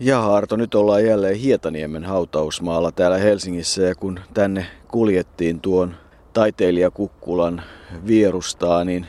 [0.00, 5.94] Ja Arto, nyt ollaan jälleen Hietaniemen hautausmaalla täällä Helsingissä ja kun tänne kuljettiin tuon
[6.32, 7.62] taiteilijakukkulan
[8.06, 9.06] vierustaa, niin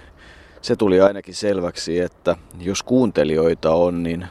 [0.62, 4.28] se tuli ainakin selväksi, että jos kuuntelijoita on, niin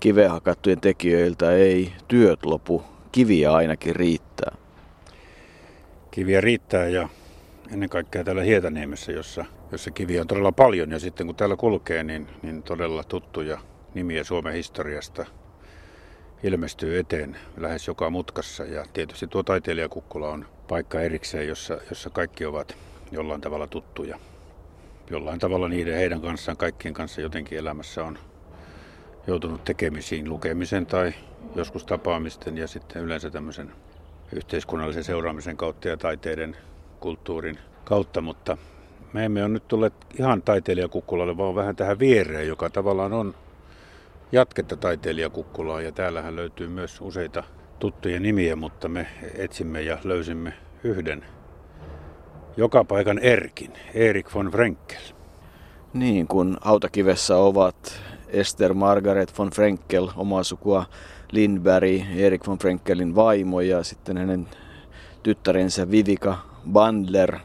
[0.00, 2.82] kivehakattujen tekijöiltä ei työt lopu.
[3.12, 4.56] Kiviä ainakin riittää.
[6.10, 7.08] Kiviä riittää ja
[7.72, 12.04] ennen kaikkea täällä Hietaniemessä, jossa, jossa kiviä on todella paljon ja sitten kun täällä kulkee,
[12.04, 13.58] niin, niin todella tuttuja
[13.94, 15.26] nimiä Suomen historiasta
[16.42, 18.64] ilmestyy eteen lähes joka mutkassa.
[18.64, 22.76] Ja tietysti tuo taiteilijakukkula on paikka erikseen, jossa, jossa kaikki ovat
[23.12, 24.18] jollain tavalla tuttuja.
[25.10, 28.18] Jollain tavalla niiden heidän kanssaan, kaikkien kanssa jotenkin elämässä on
[29.26, 31.12] joutunut tekemisiin lukemisen tai
[31.54, 33.72] joskus tapaamisten ja sitten yleensä tämmöisen
[34.32, 36.56] yhteiskunnallisen seuraamisen kautta ja taiteiden,
[37.00, 38.58] kulttuurin kautta, mutta
[39.12, 43.34] me emme ole nyt tulleet ihan taiteilijakukkulalle, vaan vähän tähän viereen, joka tavallaan on
[44.32, 47.44] jatketta taiteilijakukkulaa ja täällähän löytyy myös useita
[47.78, 50.52] tuttuja nimiä, mutta me etsimme ja löysimme
[50.84, 51.24] yhden
[52.58, 55.02] joka paikan Erkin, Erik von Frenkel.
[55.92, 60.84] Niin, kun Hautakivessä ovat Esther Margaret von Frenkel, omaa sukua
[61.32, 64.48] Lindberg, Erik von Frenkelin vaimo ja sitten hänen
[65.22, 66.38] tyttärensä Vivika
[66.72, 67.38] Bandler,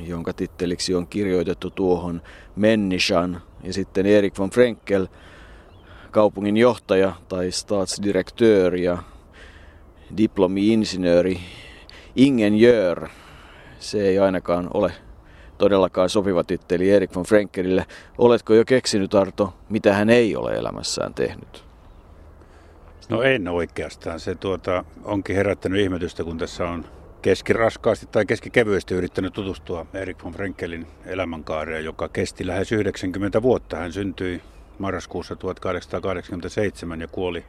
[0.00, 2.22] jonka titteliksi on kirjoitettu tuohon
[2.56, 3.42] Mennishan.
[3.62, 5.06] Ja sitten Erik von Frenkel,
[6.12, 8.98] kaupungin johtaja tai statsdirektör ja
[10.16, 11.40] diplomi-insinööri,
[12.16, 13.08] ingenjör.
[13.78, 14.92] Se ei ainakaan ole
[15.58, 17.86] todellakaan sopiva titteli Erik von Frenkelille.
[18.18, 21.64] Oletko jo keksinyt, Arto, mitä hän ei ole elämässään tehnyt?
[23.08, 24.20] No en oikeastaan.
[24.20, 26.84] Se tuota, onkin herättänyt ihmetystä, kun tässä on
[27.22, 33.76] keskiraskaasti tai keskikevyesti yrittänyt tutustua Erik von Frenkelin elämänkaareen, joka kesti lähes 90 vuotta.
[33.76, 34.42] Hän syntyi
[34.82, 37.44] marraskuussa 1887 ja kuoli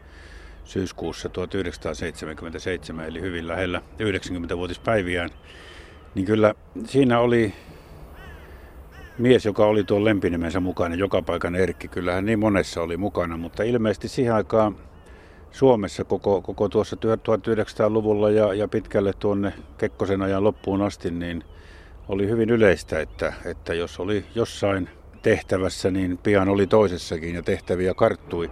[0.64, 5.30] syyskuussa 1977, eli hyvin lähellä 90-vuotispäiviään.
[6.16, 6.56] Niin kyllä
[6.86, 7.54] siinä oli
[9.18, 11.88] mies, joka oli tuon lempinimensä mukana, joka paikan Erkki.
[11.88, 14.76] Kyllähän niin monessa oli mukana, mutta ilmeisesti siihen aikaan
[15.52, 21.44] Suomessa koko, koko tuossa 1900-luvulla ja, ja pitkälle tuonne Kekkosen ajan loppuun asti, niin
[22.08, 24.90] oli hyvin yleistä, että, että jos oli jossain
[25.24, 28.52] tehtävässä, niin pian oli toisessakin ja tehtäviä karttui.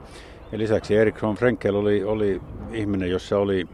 [0.51, 3.67] Ja lisäksi Erik von Frenkel oli, oli ihminen, jossa oli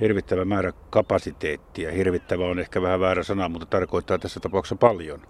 [0.00, 1.90] hirvittävä määrä kapasiteettia.
[1.90, 5.20] Hirvittävä on ehkä vähän väärä sana, mutta tarkoittaa tässä tapauksessa paljon.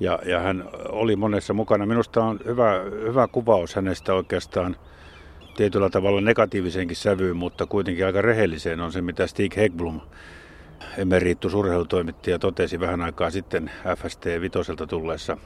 [0.00, 1.86] Ja, ja hän oli monessa mukana.
[1.86, 4.76] Minusta on hyvä, hyvä kuvaus hänestä oikeastaan
[5.56, 10.00] tietyllä tavalla negatiivisenkin sävyyn, mutta kuitenkin aika rehelliseen on se, mitä Stig Hegblom,
[10.98, 15.36] emeriittus urheilutoimittaja, totesi vähän aikaa sitten FST Vitoselta tulleessa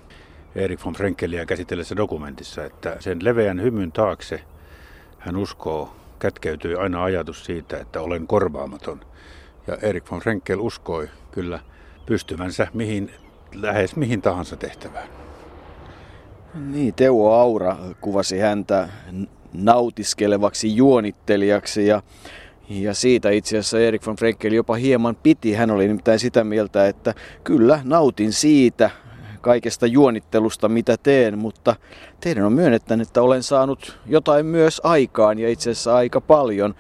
[0.57, 4.41] Erik von Frenkelia käsitellessä dokumentissa, että sen leveän hymyn taakse
[5.19, 9.01] hän uskoo, kätkeytyy aina ajatus siitä, että olen korvaamaton.
[9.67, 11.61] Ja Erik von Frenkel uskoi kyllä
[12.07, 13.11] pystyvänsä mihin,
[13.55, 15.09] lähes mihin tahansa tehtävään.
[16.55, 18.89] Niin, Teuvo Aura kuvasi häntä
[19.53, 22.03] nautiskelevaksi juonittelijaksi ja,
[22.69, 25.53] ja siitä itse asiassa Erik von Frenkel jopa hieman piti.
[25.53, 28.91] Hän oli nimittäin sitä mieltä, että kyllä nautin siitä
[29.45, 31.77] kaikesta juonittelusta mitä teen, mutta
[32.21, 36.75] teidän on myönnettänyt, että olen saanut jotain myös aikaan ja itse asiassa aika paljon.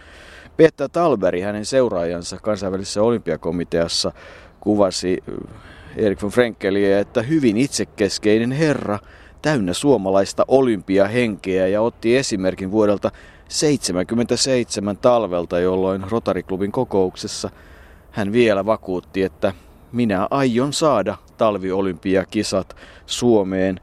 [0.56, 4.12] Peter Talberi, hänen seuraajansa kansainvälisessä olympiakomiteassa,
[4.60, 5.24] kuvasi
[5.96, 8.98] Erik von Frenkeliä, että hyvin itsekeskeinen herra–
[9.44, 13.10] täynnä suomalaista olympiahenkeä ja otti esimerkin vuodelta
[13.48, 17.50] 77 talvelta, jolloin Rotariklubin kokouksessa
[18.10, 19.52] hän vielä vakuutti, että
[19.94, 23.80] minä aion saada talviolympiakisat Suomeen.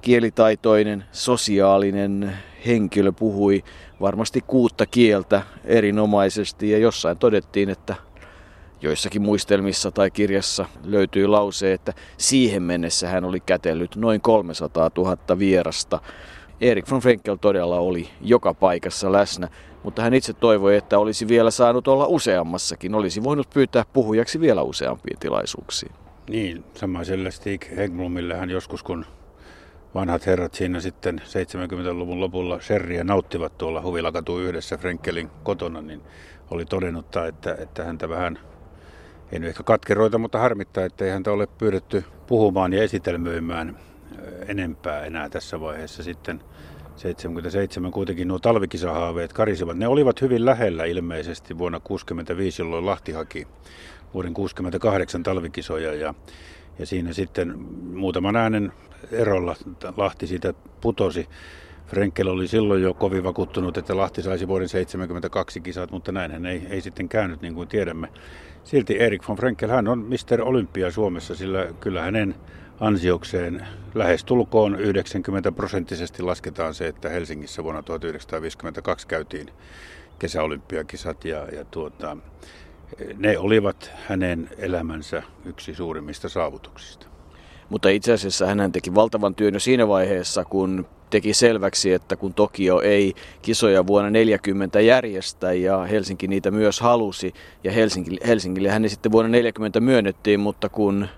[0.00, 2.32] Kielitaitoinen, sosiaalinen
[2.66, 3.64] henkilö puhui
[4.00, 7.94] varmasti kuutta kieltä erinomaisesti ja jossain todettiin, että
[8.82, 15.38] Joissakin muistelmissa tai kirjassa löytyy lause, että siihen mennessä hän oli kätellyt noin 300 000
[15.38, 16.00] vierasta.
[16.60, 19.48] Erik von Frenkel todella oli joka paikassa läsnä,
[19.86, 22.94] mutta hän itse toivoi, että olisi vielä saanut olla useammassakin.
[22.94, 25.92] Olisi voinut pyytää puhujaksi vielä useampiin tilaisuuksiin.
[26.30, 29.06] Niin, samaiselle Stig Hegblomille hän joskus, kun
[29.94, 36.02] vanhat herrat siinä sitten 70-luvun lopulla sherriä nauttivat tuolla Huvilakatu yhdessä Frenkelin kotona, niin
[36.50, 38.38] oli todennut, että, että häntä vähän
[39.32, 43.78] nyt ehkä katkeroita, mutta harmittaa, että ei häntä ole pyydetty puhumaan ja esitelmöimään
[44.48, 46.40] enempää enää tässä vaiheessa sitten
[46.96, 49.76] 77 kuitenkin nuo talvikisahaaveet karisivat.
[49.76, 53.46] Ne olivat hyvin lähellä ilmeisesti vuonna 65, jolloin Lahti haki
[54.14, 56.14] vuoden 68 talvikisoja ja,
[56.78, 57.58] ja siinä sitten
[57.94, 58.72] muutaman äänen
[59.12, 59.56] erolla
[59.96, 61.28] Lahti siitä putosi.
[61.86, 66.66] Frenkel oli silloin jo kovin vakuuttunut, että Lahti saisi vuoden 72 kisat, mutta näinhän ei,
[66.70, 68.08] ei sitten käynyt niin kuin tiedämme.
[68.64, 70.42] Silti Erik von Frenkel, hän on Mr.
[70.42, 72.34] Olympia Suomessa, sillä kyllä hänen
[72.80, 79.50] ansiokseen lähestulkoon 90 prosenttisesti lasketaan se, että Helsingissä vuonna 1952 käytiin
[80.18, 82.16] kesäolympiakisat ja, ja tuota,
[83.16, 87.06] ne olivat hänen elämänsä yksi suurimmista saavutuksista.
[87.68, 92.34] Mutta itse asiassa hän teki valtavan työn jo siinä vaiheessa, kun teki selväksi, että kun
[92.34, 97.32] Tokio ei kisoja vuonna 40 järjestä ja Helsinki niitä myös halusi
[97.64, 101.08] ja Helsinki, Helsingille hän sitten vuonna 40 myönnettiin, mutta kun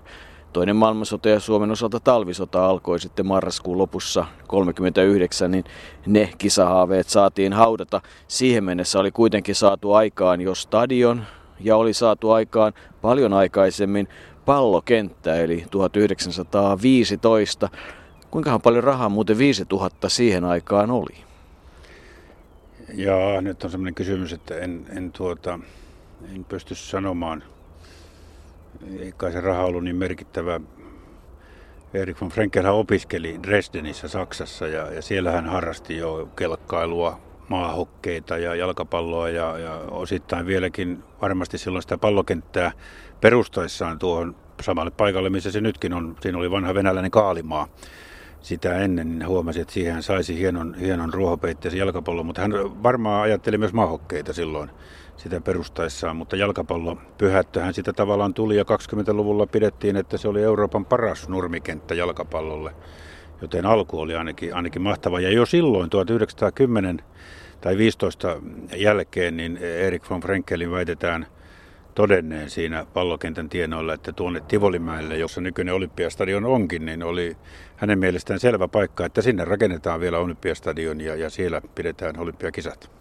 [0.53, 5.63] toinen maailmansota ja Suomen osalta talvisota alkoi sitten marraskuun lopussa 39, niin
[6.05, 8.01] ne kisahaaveet saatiin haudata.
[8.27, 11.23] Siihen mennessä oli kuitenkin saatu aikaan jo stadion
[11.59, 14.07] ja oli saatu aikaan paljon aikaisemmin
[14.45, 17.69] pallokenttä eli 1915.
[18.31, 21.15] Kuinkahan paljon rahaa muuten 5000 siihen aikaan oli?
[22.93, 25.59] Ja nyt on sellainen kysymys, että en, en, tuota,
[26.35, 27.43] en pysty sanomaan.
[28.99, 30.59] Ei kai se raha ollut niin merkittävä.
[31.93, 38.55] Erik von Frenkelhän opiskeli Dresdenissä Saksassa ja, ja siellä hän harrasti jo kelkkailua, maahokkeita ja
[38.55, 42.71] jalkapalloa ja, ja osittain vieläkin varmasti silloin sitä pallokenttää
[43.21, 46.15] perustaessaan tuohon samalle paikalle, missä se nytkin on.
[46.21, 47.67] Siinä oli vanha venäläinen kaalimaa
[48.41, 52.51] sitä ennen, niin huomasi, että siihen saisi hienon, hienon ruohopeitteisen jalkapallon, mutta hän
[52.83, 54.69] varmaan ajatteli myös mahokkeita silloin
[55.19, 60.85] sitä perustaessaan, mutta jalkapallo pyhättöhän sitä tavallaan tuli ja 20-luvulla pidettiin, että se oli Euroopan
[60.85, 62.71] paras nurmikenttä jalkapallolle,
[63.41, 65.19] joten alku oli ainakin, ainakin mahtava.
[65.19, 67.01] Ja jo silloin 1910
[67.61, 68.41] tai 15
[68.75, 71.27] jälkeen, niin Erik von Frenkelin väitetään–
[71.99, 77.37] todenneen siinä pallokentän tienoilla, että tuonne Tivolimäelle, jossa nykyinen Olympiastadion onkin, niin oli
[77.75, 82.98] hänen mielestään selvä paikka, että sinne rakennetaan vielä Olympiastadion ja, ja siellä pidetään olympiakisat.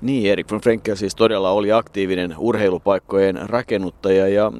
[0.00, 4.52] Niin, Erik von Frenkel siis todella oli aktiivinen urheilupaikkojen rakennuttaja ja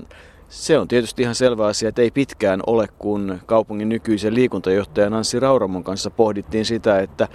[0.48, 5.40] se on tietysti ihan selvä asia, että ei pitkään ole, kun kaupungin nykyisen liikuntajohtajan Anssi
[5.40, 7.28] Rauramon kanssa pohdittiin sitä, että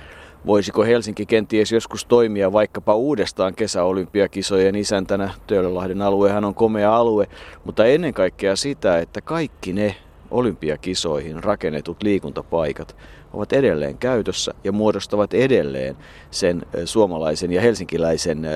[0.45, 5.29] Voisiko Helsinki kenties joskus toimia vaikkapa uudestaan kesäolympiakisojen isäntänä?
[5.47, 7.27] Töölönlahden aluehan on komea alue,
[7.63, 9.95] mutta ennen kaikkea sitä, että kaikki ne
[10.35, 12.95] olympiakisoihin rakennetut liikuntapaikat
[13.33, 15.95] ovat edelleen käytössä ja muodostavat edelleen
[16.31, 18.47] sen suomalaisen ja helsinkiläisen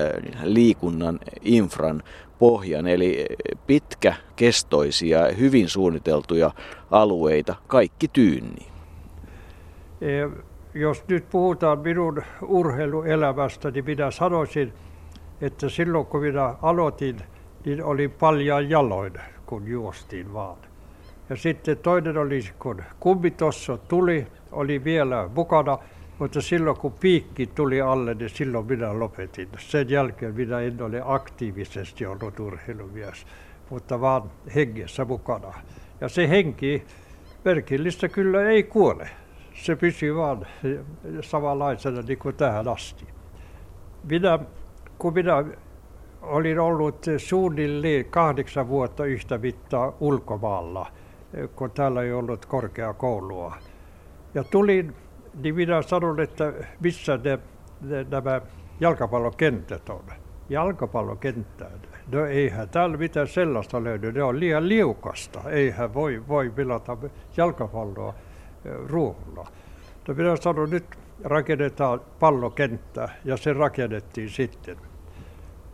[0.42, 2.02] liikunnan infran
[2.38, 3.26] pohjan, eli
[3.66, 6.50] pitkäkestoisia, hyvin suunniteltuja
[6.90, 8.70] alueita, kaikki tyynni
[10.74, 14.72] jos nyt puhutaan minun urheiluelämästä, niin minä sanoisin,
[15.40, 17.16] että silloin kun minä aloitin,
[17.64, 19.12] niin oli paljon jaloin,
[19.46, 20.69] kun juostiin vaan.
[21.30, 25.78] Ja sitten toinen oli, kun kummitossa tuli, oli vielä mukana,
[26.18, 29.48] mutta silloin kun piikki tuli alle, niin silloin minä lopetin.
[29.58, 33.26] Sen jälkeen minä en ole aktiivisesti ollut urheilumies,
[33.70, 35.52] mutta vaan hengessä mukana.
[36.00, 36.84] Ja se henki
[37.44, 39.10] merkillistä kyllä ei kuole
[39.54, 40.46] se pysyy vaan
[41.20, 43.06] samanlaisena niin kuin tähän asti.
[44.10, 44.38] Minä,
[44.98, 45.44] kun minä
[46.22, 50.86] olin ollut suunnilleen kahdeksan vuotta yhtä mittaa ulkomaalla,
[51.56, 53.56] kun täällä ei ollut korkeakoulua.
[54.34, 54.94] Ja tulin,
[55.42, 57.38] niin minä sanon, että missä ne,
[57.80, 58.40] ne, nämä
[58.80, 60.04] jalkapallokentät on.
[60.48, 61.80] Jalkapallokenttään.
[62.12, 65.50] No eihän täällä mitään sellaista löydy, ne on liian liukasta.
[65.50, 66.96] Eihän voi, voi pilata
[67.36, 68.14] jalkapalloa
[68.86, 69.46] ruoholla.
[70.08, 70.84] No minä sanoin, nyt
[71.24, 74.76] rakennetaan pallokenttä ja se rakennettiin sitten.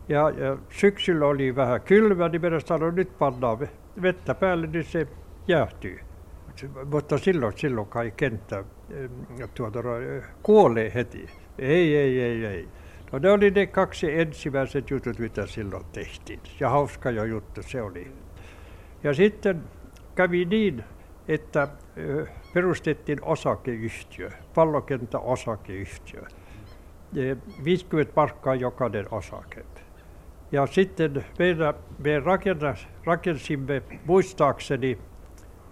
[0.09, 3.59] Ja, ja syksyllä oli vähän kylmä, niin minä sanoin, nyt pannaan
[4.01, 5.07] vettä päälle, niin se
[5.47, 5.99] jäähtyy.
[6.91, 8.63] Mutta silloin, silloin kai kenttä
[9.55, 9.79] tuota,
[10.43, 11.29] kuolee heti.
[11.59, 12.67] Ei, ei, ei, ei.
[13.11, 16.39] No ne oli ne kaksi ensimmäiset jutut, mitä silloin tehtiin.
[16.59, 18.11] Ja hauska jo juttu se oli.
[19.03, 19.63] Ja sitten
[20.15, 20.83] kävi niin,
[21.27, 21.67] että
[22.53, 26.21] perustettiin osakeyhtiö, pallokenttä osakeyhtiö.
[27.63, 29.65] 50 markkaa jokainen osake.
[30.51, 32.11] Ja sitten meidän, me
[33.05, 34.97] rakensimme muistaakseni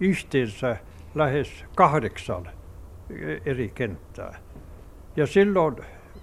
[0.00, 0.76] yhteensä
[1.14, 2.48] lähes kahdeksan
[3.46, 4.38] eri kenttää.
[5.16, 5.76] Ja silloin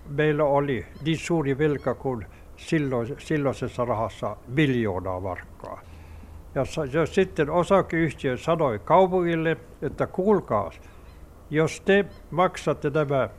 [0.09, 2.25] meillä oli niin suuri velka kuin
[2.57, 5.81] silloin, silloisessa rahassa miljoonaa markkaa.
[6.55, 6.63] Ja,
[6.93, 10.71] ja sitten osakeyhtiö sanoi kaupungille, että kuulkaa,
[11.49, 13.29] jos te maksatte nämä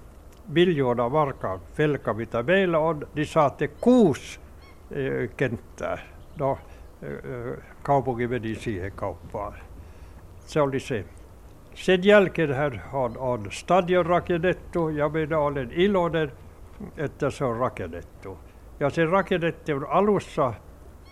[0.48, 4.40] miljoona markan velka, mitä meillä on, niin saatte kuusi
[5.36, 5.98] kenttää.
[6.38, 6.58] No,
[7.82, 9.54] kaupunki meni siihen kauppaan.
[10.44, 11.04] Se oli se.
[11.74, 12.50] Sen jälkeen
[12.92, 16.32] on, on stadion rakennettu ja minä olen iloinen,
[16.96, 18.38] että se on rakennettu.
[18.80, 20.54] Ja se rakennettiin alussa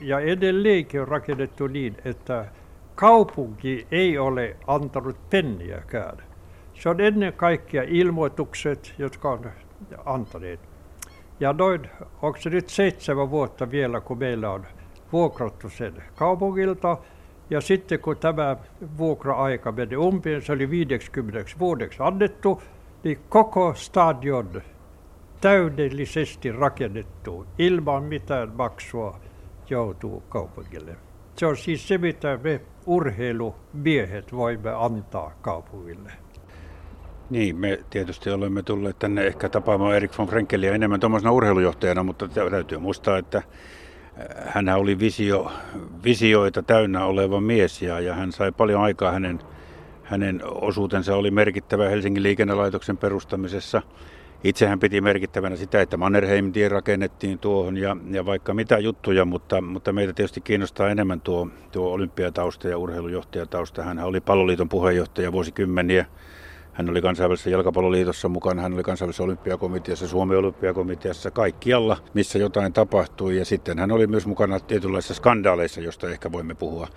[0.01, 2.45] ja edelleenkin on rakennettu niin, että
[2.95, 6.17] kaupunki ei ole antanut penniäkään.
[6.75, 9.51] Se on ennen kaikkea ilmoitukset, jotka on
[10.05, 10.61] antaneet.
[11.41, 11.91] Ja noin,
[12.23, 14.67] onko se nyt seitsemän vuotta vielä, kun meillä on
[15.13, 16.97] vuokrattu sen kaupungilta.
[17.53, 18.57] Ja sitten kun tämä
[18.99, 22.63] vuokra-aika meni umpeen, se oli 50 vuodeksi annettu,
[23.05, 24.63] niin koko stadion
[25.41, 29.21] täydellisesti rakennettu ilman mitään maksua
[29.71, 30.97] joutuu kaupungille.
[31.37, 36.13] Se on siis se, mitä me urheilumiehet voimme antaa kaupungille.
[37.31, 42.29] Niin, me tietysti olemme tulleet tänne ehkä tapaamaan Erik von Frenkelia enemmän tuommoisena urheilujahtajana, mutta
[42.29, 43.43] täytyy muistaa, että
[44.47, 45.53] hän oli visio,
[46.05, 49.39] visioita täynnä oleva mies ja, ja hän sai paljon aikaa hänen,
[50.03, 53.83] hänen osuutensa oli merkittävä Helsingin liikennelaitoksen perustamisessa.
[54.45, 59.61] Itse hän piti merkittävänä sitä, että Mannerheim-tie rakennettiin tuohon ja, ja vaikka mitä juttuja, mutta,
[59.61, 63.83] mutta meitä tietysti kiinnostaa enemmän tuo, tuo olympiatausta ja urheilujohtajatausta.
[63.83, 66.07] Hän oli palloliiton puheenjohtaja vuosikymmeniä.
[66.73, 73.37] Hän oli kansainvälisessä jalkapalloliitossa mukana, hän oli kansainvälisessä olympiakomiteassa, Suomen olympiakomiteassa, kaikkialla, missä jotain tapahtui.
[73.37, 76.89] Ja sitten hän oli myös mukana tietynlaisissa skandaaleissa, josta ehkä voimme puhua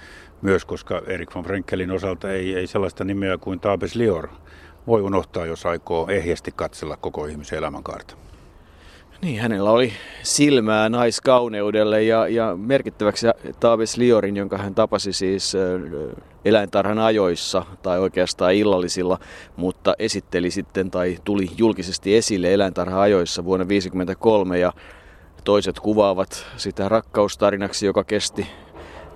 [0.41, 4.27] myös, koska Erik von Frenkelin osalta ei, ei sellaista nimeä kuin Taabes Lior
[4.87, 8.15] voi unohtaa, jos aikoo ehjästi katsella koko ihmisen elämänkaarta.
[9.21, 9.93] Niin, hänellä oli
[10.23, 13.27] silmää naiskauneudelle ja, ja merkittäväksi
[13.59, 15.53] Taaves Liorin, jonka hän tapasi siis
[16.45, 19.19] eläintarhan ajoissa tai oikeastaan illallisilla,
[19.55, 24.73] mutta esitteli sitten tai tuli julkisesti esille eläintarha ajoissa vuonna 1953 ja
[25.43, 28.47] toiset kuvaavat sitä rakkaustarinaksi, joka kesti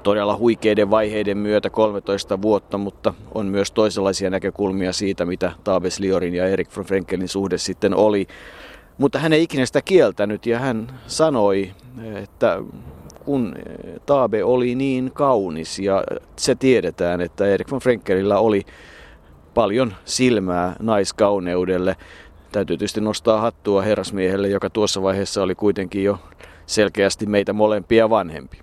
[0.04, 6.36] todella huikeiden vaiheiden myötä 13 vuotta, mutta on myös toisenlaisia näkökulmia siitä, mitä Taaves Liorin
[6.36, 8.28] ja Erik von Frenkelin suhde sitten oli.
[9.00, 11.72] Mutta hän ei ikinä sitä kieltänyt ja hän sanoi,
[12.16, 12.62] että
[13.26, 13.56] kun
[14.06, 16.04] Taabe oli niin kaunis ja
[16.36, 18.66] se tiedetään, että Erik von Frenkelillä oli
[19.54, 21.96] paljon silmää naiskauneudelle.
[22.52, 26.20] Täytyy tietysti nostaa hattua herrasmiehelle, joka tuossa vaiheessa oli kuitenkin jo
[26.66, 28.60] selkeästi meitä molempia vanhempi.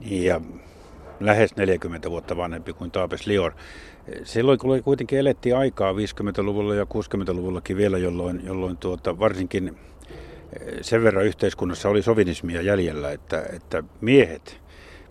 [0.00, 0.40] Ja
[1.20, 3.52] lähes 40 vuotta vanhempi kuin Taapes Lior.
[4.24, 11.24] Silloin kuitenkin elettiin aikaa 50-luvulla ja 60-luvullakin vielä, jolloin, jolloin tuota, varsinkin eh, sen verran
[11.24, 14.60] yhteiskunnassa oli sovinismia jäljellä, että, että miehet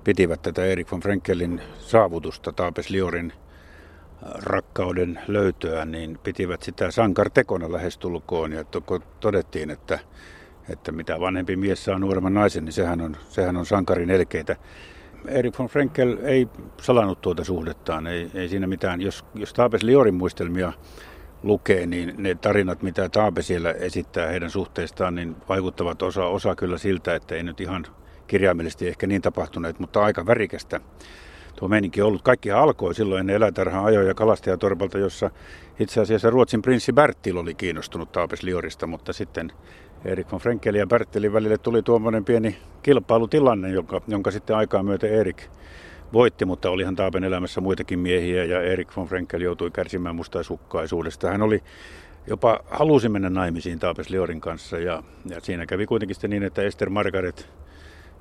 [0.03, 7.71] pitivät tätä Erik von Frenkelin saavutusta, Taapes Liorin eh, rakkauden löytöä, niin pitivät sitä sankartekona
[7.71, 8.51] lähestulkoon.
[8.51, 8.63] Ja
[9.19, 9.99] todettiin, että,
[10.69, 14.55] että mitä vanhempi mies saa nuoremman naisen, niin sehän on, sehän on sankarin elkeitä.
[15.27, 16.47] Erik von Frenkel ei
[16.81, 19.01] salannut tuota suhdettaan, ei, ei siinä mitään.
[19.01, 20.73] Jos, jos Taapes Liorin muistelmia
[21.43, 26.77] lukee, niin ne tarinat, mitä Taape siellä esittää heidän suhteistaan, niin vaikuttavat osa, osa kyllä
[26.77, 27.85] siltä, että ei nyt ihan
[28.27, 30.79] kirjaimellisesti ehkä niin tapahtuneet, mutta aika värikästä
[31.55, 32.21] tuo meininki ollut.
[32.21, 35.31] Kaikki alkoi silloin ennen eläintarhan ajoja kalastajatorpalta, jossa
[35.79, 39.51] itse asiassa Ruotsin prinssi Bertil oli kiinnostunut Taapes Liorista, mutta sitten
[40.05, 45.13] Erik von Frenkelin ja Bertelin välille tuli tuommoinen pieni kilpailutilanne, jonka, jonka sitten aikaa myöten
[45.13, 45.43] Erik
[46.13, 51.31] voitti, mutta olihan Taapen elämässä muitakin miehiä ja Erik von Frenkel joutui kärsimään mustaisukkaisuudesta.
[51.31, 51.63] Hän oli
[52.27, 56.61] jopa halusi mennä naimisiin Taapes Liorin kanssa ja, ja siinä kävi kuitenkin sitten niin, että
[56.61, 57.49] Esther Margaret,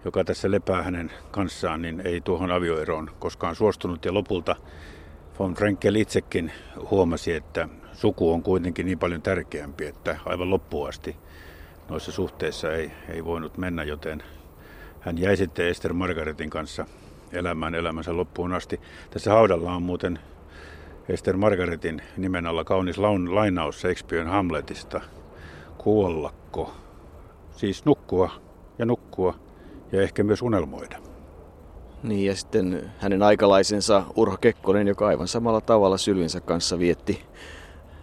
[0.05, 4.57] joka tässä lepää hänen kanssaan, niin ei tuohon avioeroon koskaan suostunut ja lopulta
[5.39, 6.53] von Frenkel itsekin
[6.91, 11.17] huomasi, että suku on kuitenkin niin paljon tärkeämpi, että aivan loppuun asti
[11.89, 14.23] noissa suhteissa ei, ei voinut mennä, joten
[15.01, 16.87] hän jäi sitten Esther Margaretin kanssa
[17.33, 18.81] elämään elämänsä loppuun asti.
[19.11, 20.19] Tässä haudalla on muuten
[21.09, 25.01] Esther Margaretin nimen alla kaunis laun, lainaus Shakespearen Hamletista.
[25.79, 26.75] Kuollakko,
[27.57, 28.31] siis nukkua
[28.79, 29.35] ja nukkua
[29.93, 30.99] ja ehkä myös unelmoida.
[32.03, 37.25] Niin ja sitten hänen aikalaisensa Urho Kekkonen, joka aivan samalla tavalla Sylvinsä kanssa vietti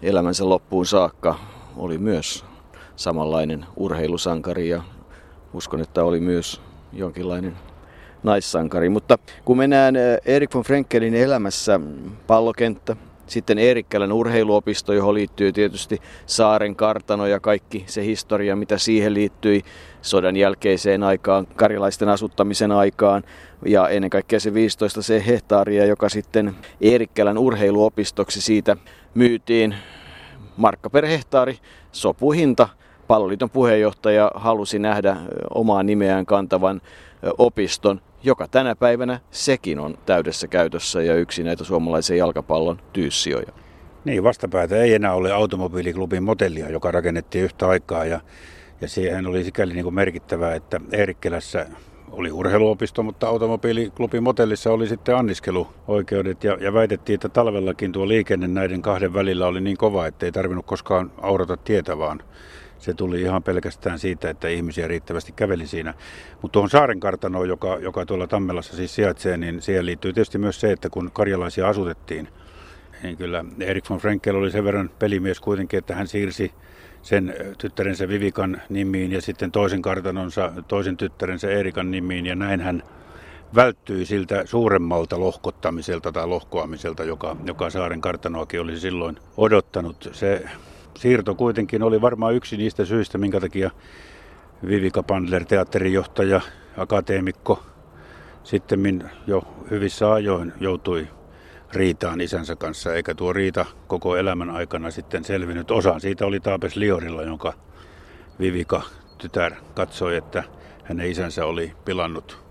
[0.02, 1.40] elämänsä loppuun saakka,
[1.78, 2.46] oli myös
[3.02, 4.82] samanlainen urheilusankari ja
[5.54, 6.62] uskon, että oli myös
[6.94, 7.58] jonkinlainen
[8.24, 8.90] naissankari.
[8.90, 11.80] Mutta kun mennään eh, Erik von Frenkelin elämässä
[12.28, 12.96] pallokenttä,
[13.28, 19.62] sitten Eerikkälän urheiluopisto, johon liittyy tietysti Saaren kartano ja kaikki se historia, mitä siihen liittyi
[20.02, 23.24] sodan jälkeiseen aikaan, karilaisten asuttamisen aikaan
[23.66, 28.78] ja ennen kaikkea se 15 se hehtaaria, joka sitten Eerikkälän urheiluopistoksi siitä
[29.14, 29.76] myytiin
[30.58, 31.58] markka per hehtaari,
[31.92, 32.70] sopuhinta
[33.12, 35.18] Palloliiton puheenjohtaja halusi nähdä
[35.54, 36.82] omaa nimeään kantavan
[37.38, 43.52] opiston, joka tänä päivänä sekin on täydessä käytössä ja yksi näitä suomalaisen jalkapallon tyyssijoja.
[44.06, 48.06] Niin, vastapäätä ei enää ole automobiiliklubin motellia, joka rakennettiin yhtä aikaa.
[48.06, 48.20] Ja,
[48.82, 51.66] ja siihen oli sikäli niin kuin merkittävää, että Eerikkelässä
[52.12, 56.44] oli urheiluopisto, mutta automobiiliklubin motellissa oli sitten anniskeluoikeudet.
[56.44, 60.32] Ja, ja väitettiin, että talvellakin tuo liikenne näiden kahden välillä oli niin kova, että ei
[60.32, 62.24] tarvinnut koskaan aurata tietä, vaan
[62.82, 65.94] se tuli ihan pelkästään siitä, että ihmisiä riittävästi käveli siinä.
[66.42, 70.60] Mutta tuohon saaren kartanoon, joka, joka tuolla Tammelassa siis sijaitsee, niin siihen liittyy tietysti myös
[70.60, 72.28] se, että kun karjalaisia asutettiin,
[73.04, 76.52] niin kyllä Erik von Frenkel oli sen verran pelimies kuitenkin, että hän siirsi
[77.02, 82.84] sen tyttärensä Vivikan nimiin ja sitten toisen kartanonsa toisen tyttärensä Erikan nimiin ja näin hän
[83.56, 90.10] välttyi siltä suuremmalta lohkottamiselta tai lohkoamiselta, joka, joka saaren kartanoakin oli silloin odottanut.
[90.12, 90.46] Se
[90.98, 93.72] siirto kuitenkin oli varmaan yksi niistä syistä, minkä takia
[94.68, 96.42] Vivika Pandler, teatterijohtaja,
[96.78, 97.64] akateemikko,
[98.44, 101.08] sitten jo hyvissä ajoin joutui
[101.74, 105.72] riitaan isänsä kanssa, eikä tuo riita koko elämän aikana sitten selvinnyt.
[105.72, 107.54] Osaan siitä oli Taapes Liorilla, jonka
[108.40, 108.82] Vivika
[109.18, 110.44] tytär katsoi, että
[110.84, 112.42] hänen isänsä oli pilannut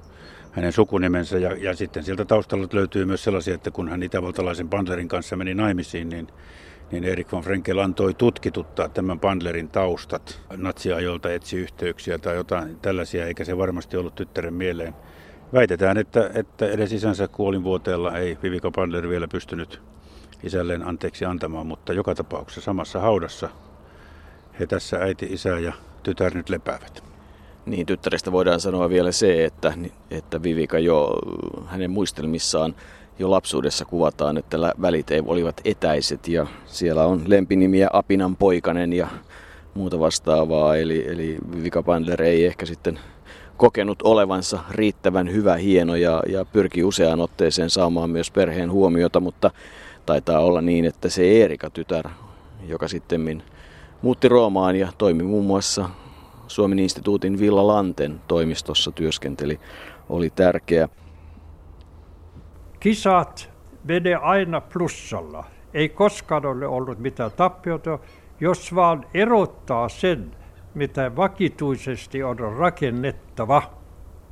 [0.52, 1.38] hänen sukunimensä.
[1.38, 5.54] Ja, ja sitten sieltä taustalla löytyy myös sellaisia, että kun hän itävaltalaisen Bandlerin kanssa meni
[5.54, 6.28] naimisiin, niin,
[6.92, 10.40] niin Erik von Frenkel antoi tutkituttaa tämän Bandlerin taustat.
[10.56, 14.94] Natsiajoilta etsi yhteyksiä tai jotain tällaisia, eikä se varmasti ollut tyttären mieleen
[15.52, 19.80] Väitetään, että, että edes isänsä kuolinvuoteella ei Vivika Pandler vielä pystynyt
[20.42, 23.48] isälleen anteeksi antamaan, mutta joka tapauksessa samassa haudassa
[24.60, 27.04] he tässä äiti, isä ja tytär nyt lepäävät.
[27.66, 29.72] Niin, tyttärestä voidaan sanoa vielä se, että,
[30.10, 31.18] että Vivika jo
[31.66, 32.74] hänen muistelmissaan
[33.20, 39.08] jo lapsuudessa kuvataan, että välit olivat etäiset ja siellä on lempinimiä Apinan poikanen ja
[39.74, 40.76] muuta vastaavaa.
[40.76, 43.00] Eli, eli Vivika Pandler ei ehkä sitten
[43.56, 49.50] kokenut olevansa riittävän hyvä, hieno ja, ja pyrki useaan otteeseen saamaan myös perheen huomiota, mutta
[50.06, 52.08] taitaa olla niin, että se Eerika tytär,
[52.68, 53.42] joka sitten
[54.02, 55.90] muutti Roomaan ja toimi muun muassa
[56.48, 59.60] Suomen instituutin Villa Lanten toimistossa työskenteli,
[60.08, 60.88] oli tärkeä.
[62.80, 63.50] Kisat
[63.84, 65.44] menee aina plussalla.
[65.74, 67.98] Ei koskaan ole ollut mitään tappiota,
[68.40, 70.30] jos vaan erottaa sen,
[70.74, 73.62] mitä vakituisesti on rakennettava,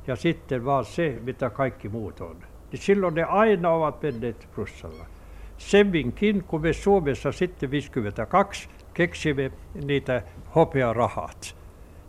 [0.07, 2.35] ja sitten vaan se, mitä kaikki muut on.
[2.71, 5.05] Niin silloin ne aina ovat menneet plussalla.
[5.57, 9.51] Semminkin, kun me Suomessa sitten 52 keksimme
[9.85, 10.21] niitä
[10.55, 11.55] hopearahat.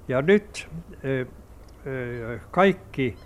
[0.09, 0.69] Ja nyt
[2.51, 3.17] kaikki,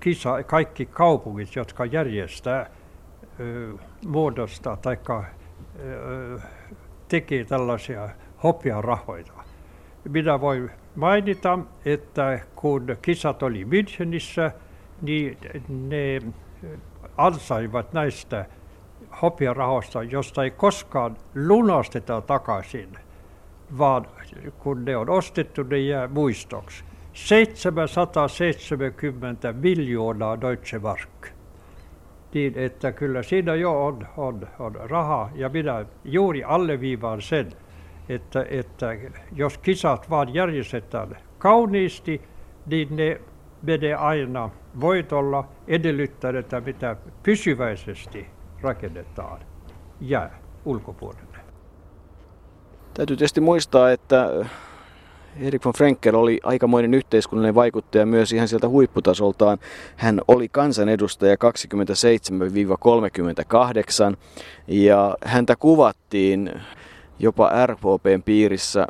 [0.00, 2.70] kisa, kaikki kaupungit, jotka järjestää,
[4.06, 4.98] muodostaa tai
[7.08, 8.08] tekee tällaisia
[8.42, 9.32] hopearahoita,
[10.08, 14.50] minä voin mainita, että kun kisat oli Münchenissä,
[15.02, 16.20] niin ne
[17.16, 18.46] ansaivat näistä
[19.22, 22.98] hopearahoista, josta ei koskaan lunasteta takaisin,
[23.78, 24.06] vaan
[24.58, 26.84] kun ne on ostettu, ne jää muistoksi.
[27.16, 31.26] 770 miljoonaa Deutsche Mark.
[32.34, 37.52] Niin, että kyllä siinä jo on, on, on rahaa, ja minä juuri alleviivaan sen,
[38.08, 38.96] että, että
[39.32, 42.22] jos kisat vaan järjestetään kauniisti,
[42.66, 43.20] niin ne
[43.62, 44.50] menee aina
[44.80, 48.26] voitolla edellyttäen, että mitä pysyväisesti
[48.60, 49.40] rakennetaan
[50.00, 51.38] jää ulkopuolelle.
[52.94, 54.46] Täytyy tietysti muistaa, että
[55.40, 59.58] Erik von Frenkel oli aikamoinen yhteiskunnallinen vaikuttaja myös ihan sieltä huipputasoltaan.
[59.96, 61.36] Hän oli kansanedustaja
[64.12, 64.16] 27-38
[64.68, 66.52] ja häntä kuvattiin
[67.18, 68.86] jopa RKPn piirissä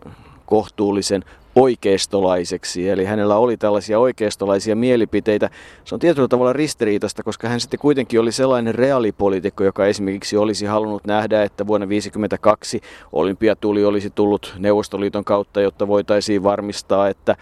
[0.46, 1.24] kohtuullisen
[1.56, 5.50] oikeistolaiseksi, eli hänellä oli tällaisia oikeistolaisia mielipiteitä.
[5.84, 10.66] Se on tietyllä tavalla ristiriitasta, koska hän sitten kuitenkin oli sellainen reaalipolitiikko, joka esimerkiksi olisi
[10.66, 12.80] halunnut nähdä, että vuonna 1952
[13.12, 17.36] olympiatuli olisi tullut Neuvostoliiton kautta, jotta voitaisiin varmistaa, että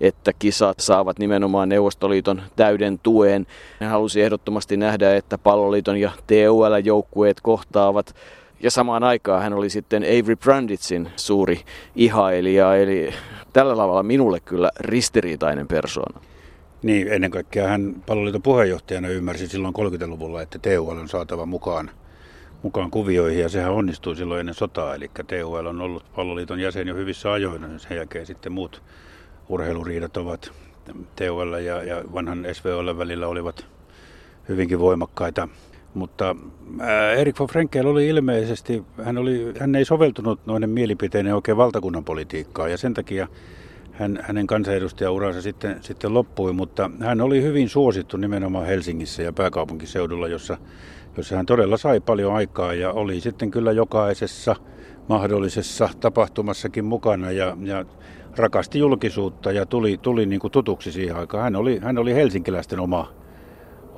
[0.00, 3.46] että kisat saavat nimenomaan Neuvostoliiton täyden tuen.
[3.80, 8.14] Hän halusi ehdottomasti nähdä, että palloliiton ja TUL-joukkueet kohtaavat
[8.62, 11.60] ja samaan aikaan hän oli sitten Avery Branditzin suuri
[11.94, 13.14] ihailija, eli
[13.52, 16.20] tällä tavalla minulle kyllä ristiriitainen persoona.
[16.82, 21.90] Niin, ennen kaikkea hän palloliiton puheenjohtajana ymmärsi silloin 30-luvulla, että TUL on saatava mukaan,
[22.62, 26.94] mukaan kuvioihin, ja sehän onnistui silloin ennen sotaa, eli TUL on ollut palloliiton jäsen jo
[26.94, 28.82] hyvissä ajoin, ja sen jälkeen sitten muut
[29.48, 30.52] urheiluriidat ovat
[31.16, 33.66] TUL ja, ja vanhan SVOL välillä olivat
[34.48, 35.48] hyvinkin voimakkaita.
[35.94, 36.36] Mutta
[37.16, 42.70] Erik von Frenkel oli ilmeisesti, hän, oli, hän ei soveltunut noiden mielipiteiden oikein valtakunnan politiikkaan
[42.70, 43.28] ja sen takia
[43.92, 50.28] hän, hänen kansanedustajauransa sitten, sitten loppui, mutta hän oli hyvin suosittu nimenomaan Helsingissä ja pääkaupunkiseudulla,
[50.28, 50.58] jossa,
[51.16, 54.56] jossa hän todella sai paljon aikaa ja oli sitten kyllä jokaisessa
[55.08, 57.84] mahdollisessa tapahtumassakin mukana ja, ja
[58.36, 61.42] rakasti julkisuutta ja tuli, tuli niin kuin tutuksi siihen aikaan.
[61.42, 63.12] Hän oli, hän oli helsinkiläisten oma,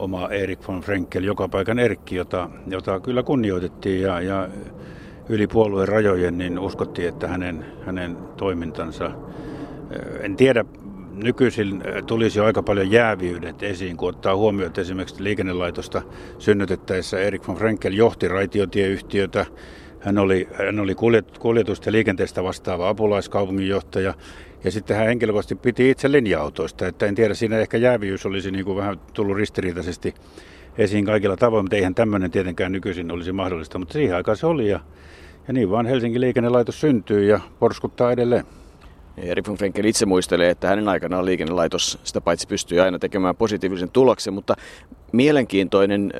[0.02, 4.48] oma Erik von Frenkel, joka paikan Erkki, jota, jota kyllä kunnioitettiin ja, ja
[5.28, 9.10] yli puolueen rajojen, niin uskottiin, että hänen, hänen toimintansa,
[10.20, 10.64] en tiedä,
[11.12, 16.02] nykyisin tulisi jo aika paljon jäävyydet esiin, kun ottaa huomioon, että esimerkiksi liikennelaitosta
[16.38, 19.46] synnytettäessä Erik von Frenkel johti raitiotieyhtiötä,
[20.00, 20.94] hän oli, hän oli
[21.38, 24.14] kuljetusta ja liikenteestä vastaava apulaiskaupunginjohtaja
[24.64, 26.86] ja sitten hän henkilökohtaisesti piti itse linja-autoista.
[26.86, 30.14] Että en tiedä, siinä ehkä jääviys olisi niin kuin vähän tullut ristiriitaisesti
[30.78, 33.78] esiin kaikilla tavoin, mutta eihän tämmöinen tietenkään nykyisin olisi mahdollista.
[33.78, 34.80] Mutta siihen aikaan se oli ja,
[35.48, 38.44] ja niin vaan Helsingin liikennelaitos syntyy ja porskuttaa edelleen.
[39.16, 43.90] Erik von Frenkel itse muistelee, että hänen aikanaan liikennelaitos sitä paitsi pystyi aina tekemään positiivisen
[43.90, 44.54] tuloksen, mutta
[45.12, 46.12] mielenkiintoinen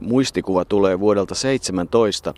[0.00, 2.34] muistikuva tulee vuodelta 17,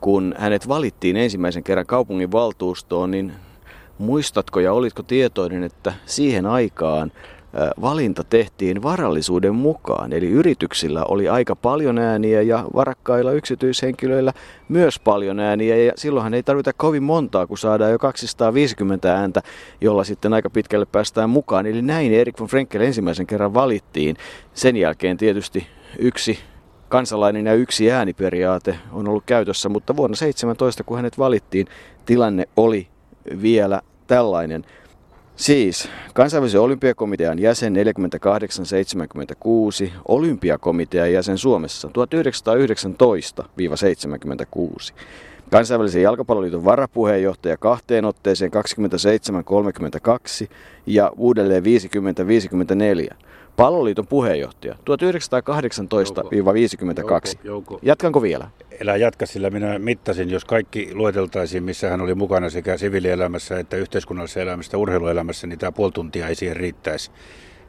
[0.00, 3.32] kun hänet valittiin ensimmäisen kerran kaupungin valtuustoon, niin
[3.98, 7.12] muistatko ja olitko tietoinen, että siihen aikaan
[7.80, 10.12] valinta tehtiin varallisuuden mukaan.
[10.12, 14.32] Eli yrityksillä oli aika paljon ääniä ja varakkailla yksityishenkilöillä
[14.68, 15.76] myös paljon ääniä.
[15.76, 19.42] Ja silloinhan ei tarvita kovin montaa, kun saadaan jo 250 ääntä,
[19.80, 21.66] jolla sitten aika pitkälle päästään mukaan.
[21.66, 24.16] Eli näin Erik von Frenkel ensimmäisen kerran valittiin.
[24.54, 25.66] Sen jälkeen tietysti
[25.98, 26.38] yksi
[26.88, 31.66] kansalainen ja yksi ääniperiaate on ollut käytössä, mutta vuonna 17, kun hänet valittiin,
[32.06, 32.88] tilanne oli
[33.42, 34.64] vielä tällainen.
[35.36, 37.78] Siis kansainvälisen olympiakomitean jäsen 48-76,
[40.08, 41.90] olympiakomitean jäsen Suomessa 1919-76.
[45.50, 48.50] Kansainvälisen jalkapalloliiton varapuheenjohtaja kahteen otteeseen
[50.44, 50.48] 27-32
[50.86, 51.62] ja uudelleen
[53.12, 53.14] 50-54.
[53.58, 54.78] Palloliiton puheenjohtaja 1918-52.
[57.82, 58.50] Jatkanko vielä?
[58.80, 63.76] Elä jatka, sillä minä mittasin, jos kaikki lueteltaisiin, missä hän oli mukana sekä siviilielämässä että
[63.76, 67.10] yhteiskunnallisessa elämässä ja urheiluelämässä, niin tämä puoli tuntia ei siihen riittäisi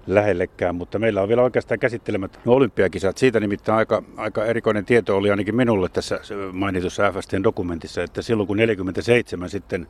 [0.08, 3.17] lähellekään, mutta meillä on vielä oikeastaan käsittelemättä no, olympiakisat.
[3.17, 6.19] Siitä nimittäin aika, aika erikoinen tieto oli ainakin minulle tässä
[6.52, 9.88] mainitussa FSTn dokumentissa, että silloin kun 47 sitten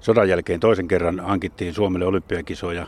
[0.00, 2.86] sodan jälkeen toisen kerran hankittiin Suomelle olympiakisoja,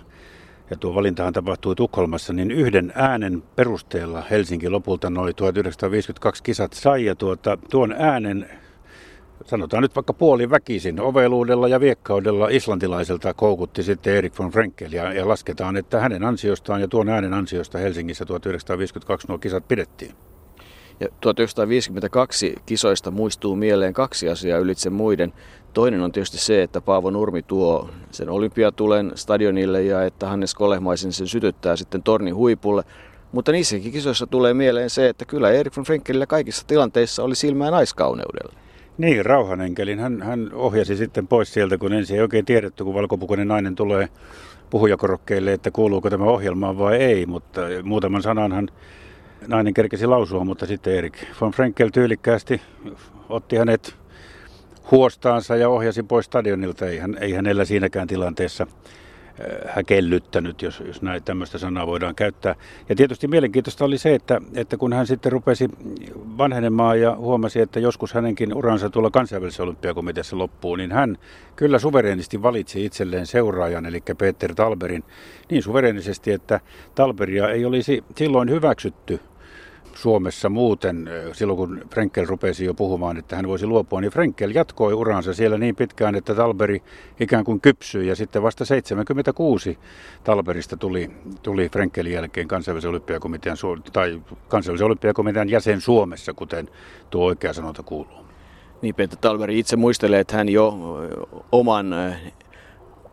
[0.70, 7.04] ja tuo valintahan tapahtui Tukholmassa, niin yhden äänen perusteella Helsinki lopulta noin 1952 kisat sai
[7.04, 8.50] ja tuota, tuon äänen
[9.44, 15.12] sanotaan nyt vaikka puoli väkisin, oveluudella ja viekkaudella islantilaiselta koukutti sitten Erik von Frenkel ja,
[15.12, 20.14] ja lasketaan, että hänen ansiostaan ja tuon äänen ansiosta Helsingissä 1952 nuo kisat pidettiin.
[21.02, 25.32] Ja 1952 kisoista muistuu mieleen kaksi asiaa ylitse muiden.
[25.72, 31.12] Toinen on tietysti se, että Paavo Nurmi tuo sen olympiatulen stadionille ja että Hannes Kolehmaisen
[31.12, 32.82] sen sytyttää sitten tornin huipulle.
[33.32, 37.70] Mutta niissäkin kisoissa tulee mieleen se, että kyllä Erik von Frenkelillä kaikissa tilanteissa oli silmää
[37.70, 38.52] naiskauneudella.
[38.98, 39.98] Niin, rauhanenkelin.
[39.98, 44.08] Hän, hän ohjasi sitten pois sieltä, kun ensin ei oikein tiedetty, kun valkopukuinen nainen tulee
[44.70, 47.26] puhujakorokkeille, että kuuluuko tämä ohjelmaan vai ei.
[47.26, 48.68] Mutta muutaman sanan hän
[49.46, 52.60] nainen kerkesi lausua, mutta sitten Erik von Frenkel tyylikkäästi
[53.28, 53.96] otti hänet
[54.90, 56.86] huostaansa ja ohjasi pois stadionilta.
[56.86, 62.54] Ei, hän, ei hänellä siinäkään tilanteessa äh, häkellyttänyt, jos, jos näin tämmöistä sanaa voidaan käyttää.
[62.88, 65.68] Ja tietysti mielenkiintoista oli se, että, että kun hän sitten rupesi
[66.38, 71.18] vanhenemaan ja huomasi, että joskus hänenkin uransa tuolla kansainvälisessä olympiakomiteassa loppuu, niin hän
[71.56, 75.04] kyllä suvereenisti valitsi itselleen seuraajan, eli Peter Talberin,
[75.50, 76.60] niin suvereenisesti, että
[76.94, 79.20] Talberia ei olisi silloin hyväksytty
[79.94, 84.92] Suomessa muuten, silloin kun Frenkel rupesi jo puhumaan, että hän voisi luopua, niin Frenkel jatkoi
[84.92, 86.82] uransa siellä niin pitkään, että Talberi
[87.20, 89.78] ikään kuin kypsyi ja sitten vasta 76
[90.24, 91.10] Talberista tuli,
[91.42, 93.56] tuli Frenkelin jälkeen kansainvälisen olympiakomitean,
[93.92, 96.68] tai kansainvälisen olympiakomitean jäsen Suomessa, kuten
[97.10, 98.22] tuo oikea sanonta kuuluu.
[98.82, 100.78] Niin, Peter Talberi itse muistelee, että hän jo
[101.52, 101.94] oman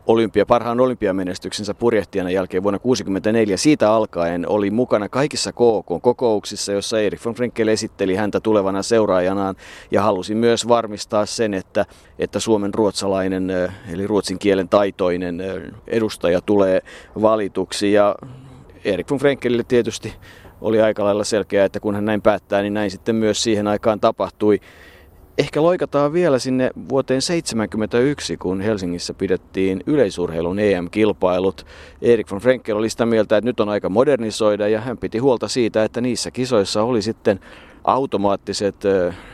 [0.10, 3.58] olympia, parhaan olympiamenestyksensä purjehtijana jälkeen vuonna 1964.
[3.58, 9.56] Siitä alkaen oli mukana kaikissa KK-kokouksissa, jossa Erik von Frenkel esitteli häntä tulevana seuraajanaan
[9.92, 11.86] ja halusi myös varmistaa sen, että,
[12.20, 13.50] että Suomen ruotsalainen
[13.94, 15.44] eli ruotsin kielen taitoinen
[15.88, 16.82] edustaja tulee
[17.22, 17.94] valituksi.
[17.94, 18.16] Ja
[18.86, 20.14] Erik von Frenkelille tietysti
[20.62, 24.00] oli aika lailla selkeää, että kun hän näin päättää, niin näin sitten myös siihen aikaan
[24.00, 24.60] tapahtui.
[25.40, 31.66] Ehkä loikataan vielä sinne vuoteen 1971, kun Helsingissä pidettiin yleisurheilun EM-kilpailut.
[32.02, 35.48] Erik von Frenkel oli sitä mieltä, että nyt on aika modernisoida ja hän piti huolta
[35.48, 37.40] siitä, että niissä kisoissa oli sitten
[37.84, 38.76] automaattiset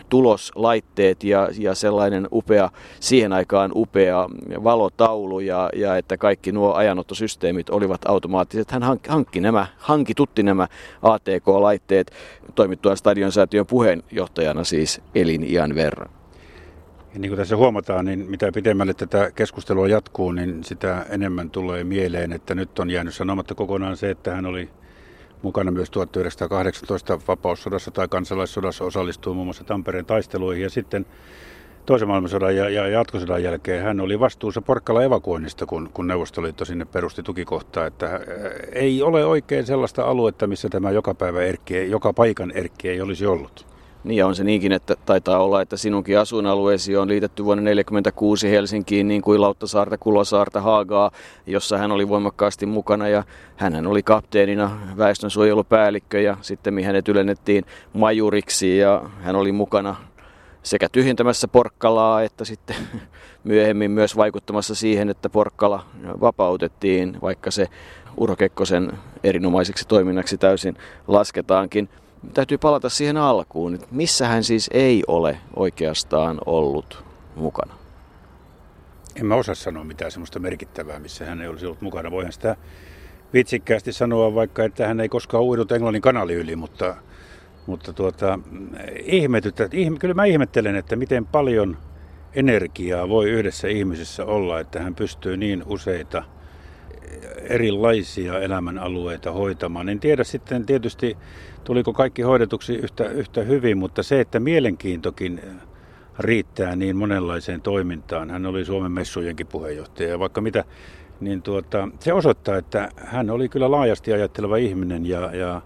[0.10, 4.30] tuloslaitteet ja, ja sellainen upea, siihen aikaan upea
[4.64, 8.72] valotaulu ja, ja että kaikki nuo ajanottosysteemit olivat automaattiset.
[8.72, 10.68] Hän hankki nämä, hankitutti nämä
[11.02, 12.12] ATK-laitteet
[12.56, 16.10] toimittuaan stadionsäätiön puheenjohtajana siis eliniän verran.
[17.14, 21.84] Ja niin kuin tässä huomataan, niin mitä pidemmälle tätä keskustelua jatkuu, niin sitä enemmän tulee
[21.84, 24.70] mieleen, että nyt on jäänyt sanomatta kokonaan se, että hän oli
[25.42, 31.06] mukana myös 1918 vapaussodassa tai kansalaissodassa osallistui muun muassa Tampereen taisteluihin ja sitten
[31.86, 36.86] toisen maailmansodan ja, ja jatkosodan jälkeen hän oli vastuussa Porkkala evakuoinnista, kun, kun Neuvostoliitto sinne
[36.86, 37.86] perusti tukikohtaa.
[37.86, 38.22] Että äh,
[38.72, 43.26] ei ole oikein sellaista aluetta, missä tämä joka päivä erkki, joka paikan erkki ei olisi
[43.26, 43.75] ollut.
[44.06, 49.08] Niin on se niinkin, että taitaa olla, että sinunkin asuinalueesi on liitetty vuonna 1946 Helsinkiin
[49.08, 51.12] niin kuin Lauttasaarta, Kulosaarta, Haagaa,
[51.48, 53.24] jossa hän oli voimakkaasti mukana ja
[53.56, 59.96] hän oli kapteenina väestönsuojelupäällikkö ja sitten hänet ylennettiin majuriksi ja hän oli mukana
[60.64, 62.76] sekä tyhjentämässä Porkkalaa että sitten
[63.44, 65.86] myöhemmin myös vaikuttamassa siihen, että Porkkala
[66.22, 67.68] vapautettiin, vaikka se
[68.18, 68.92] Urho Kekkosen
[69.24, 71.90] erinomaiseksi toiminnaksi täysin lasketaankin
[72.34, 77.04] täytyy palata siihen alkuun, että missä hän siis ei ole oikeastaan ollut
[77.36, 77.74] mukana.
[79.16, 82.12] En mä osaa sanoa mitään semmoista merkittävää, missä hän ei olisi ollut mukana.
[82.12, 82.56] Voihan sitä
[83.34, 86.96] vitsikkäästi sanoa vaikka, että hän ei koskaan uidut Englannin kanali yli, mutta,
[87.68, 88.40] mutta tuota,
[89.04, 91.78] ihmetyttä, ihme, kyllä mä ihmettelen, että miten paljon
[92.34, 96.24] energiaa voi yhdessä ihmisessä olla, että hän pystyy niin useita
[97.50, 99.90] erilaisia elämänalueita hoitamaan.
[99.90, 101.18] En tiedä sitten tietysti
[101.64, 105.42] tuliko kaikki hoidetuksi yhtä, yhtä hyvin, mutta se, että mielenkiintokin
[106.20, 108.30] riittää niin monenlaiseen toimintaan.
[108.30, 110.64] Hän oli Suomen messujenkin puheenjohtaja ja vaikka mitä,
[111.20, 115.62] niin tuota, se osoittaa, että hän oli kyllä laajasti ajatteleva ihminen ja, ja,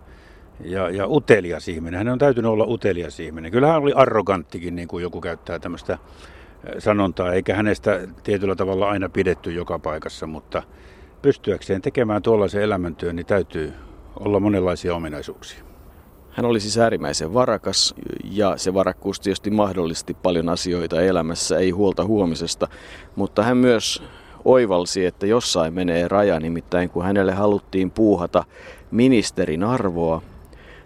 [0.59, 1.97] ja, ja utelias ihminen.
[1.97, 3.51] Hän on täytynyt olla utelias ihminen.
[3.51, 5.97] Kyllä hän oli arroganttikin, niin kuin joku käyttää tämmöistä
[6.79, 10.63] sanontaa, eikä hänestä tietyllä tavalla aina pidetty joka paikassa, mutta
[11.21, 13.73] pystyäkseen tekemään tuollaisen elämäntyön, niin täytyy
[14.19, 15.63] olla monenlaisia ominaisuuksia.
[16.31, 17.95] Hän oli siis äärimmäisen varakas
[18.31, 22.67] ja se varakkuus tietysti mahdollisti paljon asioita elämässä, ei huolta huomisesta,
[23.15, 24.03] mutta hän myös
[24.45, 28.43] oivalsi, että jossain menee raja, nimittäin kun hänelle haluttiin puuhata
[28.91, 30.21] ministerin arvoa,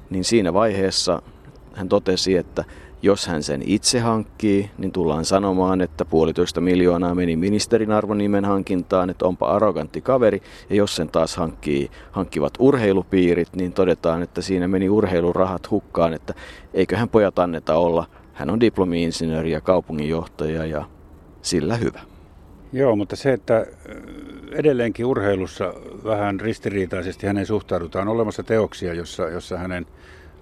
[0.10, 1.22] niin siinä vaiheessa
[1.74, 2.64] hän totesi, että
[3.04, 9.10] jos hän sen itse hankkii, niin tullaan sanomaan, että puolitoista miljoonaa meni ministerin arvonimen hankintaan,
[9.10, 10.42] että onpa arrogantti kaveri.
[10.70, 16.34] Ja jos sen taas hankkii, hankkivat urheilupiirit, niin todetaan, että siinä meni urheilurahat hukkaan, että
[16.74, 18.06] eiköhän pojat anneta olla.
[18.34, 20.86] Hän on diplomi-insinööri ja kaupunginjohtaja ja
[21.42, 22.00] sillä hyvä.
[22.74, 23.66] Joo, mutta se, että
[24.52, 29.86] edelleenkin urheilussa vähän ristiriitaisesti hänen suhtaudutaan, olemassa teoksia, jossa, jossa hänen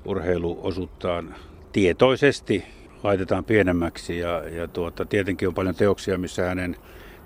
[0.05, 1.35] urheiluosuuttaan
[1.71, 2.63] tietoisesti
[3.03, 6.75] laitetaan pienemmäksi ja, ja tuota, tietenkin on paljon teoksia, missä hänen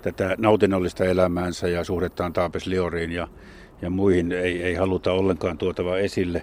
[0.02, 3.28] tätä nautinnollista elämäänsä ja suhdettaan Taapes Lioriin ja,
[3.82, 6.42] ja muihin ei, ei haluta ollenkaan tuotava esille.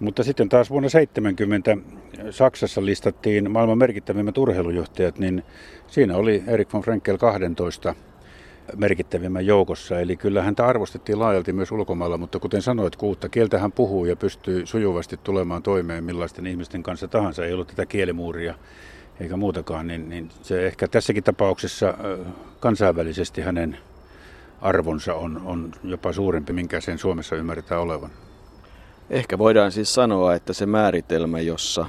[0.00, 1.76] Mutta sitten taas vuonna 70
[2.30, 5.42] Saksassa listattiin maailman merkittävimmät urheilujohtajat, niin
[5.86, 7.94] siinä oli Erik von Frenkel 12
[8.76, 10.00] merkittävimmän joukossa.
[10.00, 14.16] Eli kyllä häntä arvostettiin laajalti myös ulkomailla, mutta kuten sanoit, kuutta kieltä hän puhuu ja
[14.16, 17.44] pystyy sujuvasti tulemaan toimeen millaisten ihmisten kanssa tahansa.
[17.44, 18.54] Ei ollut tätä kielimuuria
[19.20, 21.94] eikä muutakaan, niin, niin se ehkä tässäkin tapauksessa
[22.60, 23.78] kansainvälisesti hänen
[24.60, 28.10] arvonsa on, on jopa suurempi, minkä sen Suomessa ymmärretään olevan.
[29.10, 31.86] Ehkä voidaan siis sanoa, että se määritelmä, jossa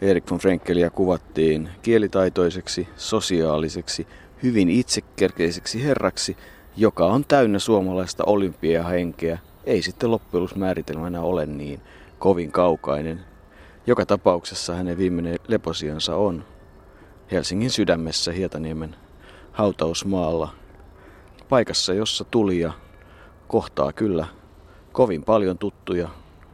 [0.00, 4.06] Erik von Frenkelia kuvattiin kielitaitoiseksi, sosiaaliseksi,
[4.42, 6.36] hyvin itsekerkeiseksi herraksi,
[6.76, 10.42] joka on täynnä suomalaista olympiahenkeä, ei sitten loppujen
[11.20, 11.80] ole niin
[12.18, 13.20] kovin kaukainen.
[13.86, 16.44] Joka tapauksessa hänen viimeinen leposiansa on
[17.32, 18.96] Helsingin sydämessä Hietaniemen
[19.52, 20.48] hautausmaalla,
[21.48, 22.72] paikassa, jossa tuli ja
[23.48, 24.26] kohtaa kyllä
[24.92, 26.08] kovin paljon tuttuja,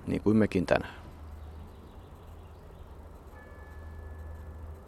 [0.06, 0.97] niin kuin mekin tänään.